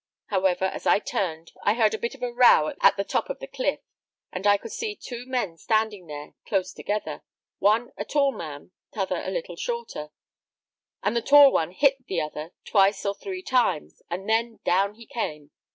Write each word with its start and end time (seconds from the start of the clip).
However, 0.29 0.65
as 0.65 0.87
I 0.87 0.97
turned, 0.97 1.51
I 1.63 1.75
heard 1.75 1.93
a 1.93 1.99
bit 1.99 2.15
of 2.15 2.23
a 2.23 2.33
row 2.33 2.73
at 2.81 2.97
the 2.97 3.03
top 3.03 3.29
of 3.29 3.37
the 3.37 3.45
cliff, 3.45 3.81
and 4.31 4.47
I 4.47 4.57
could 4.57 4.71
see 4.71 4.95
two 4.95 5.27
men 5.27 5.57
standing 5.57 6.05
up 6.05 6.07
there 6.07 6.33
close 6.47 6.73
together, 6.73 7.21
one 7.59 7.91
a 7.97 8.03
tall 8.03 8.31
man, 8.31 8.71
t'other 8.91 9.21
a 9.23 9.29
little 9.29 9.57
shorter; 9.57 10.09
and 11.03 11.15
the 11.15 11.21
tall 11.21 11.51
one 11.51 11.69
hit 11.71 12.07
the 12.07 12.19
other 12.19 12.51
twice 12.65 13.05
or 13.05 13.13
three 13.13 13.43
times, 13.43 14.01
and 14.09 14.27
then 14.27 14.59
down 14.65 14.95
he 14.95 15.05
came. 15.05 15.51